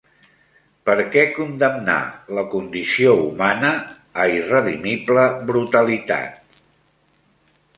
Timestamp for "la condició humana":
2.37-3.71